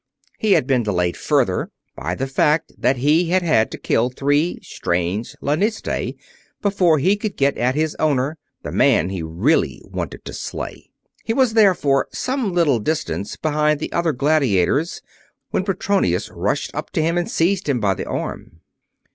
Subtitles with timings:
[0.39, 4.57] He had been delayed further by the fact that he had had to kill three
[4.63, 6.15] strange lanistae
[6.59, 10.89] before he could get at his owner, the man he really wanted to slay.
[11.23, 15.03] He was therefore some little distance behind the other gladiators
[15.51, 18.61] when Petronius rushed up to him and seized him by the arm.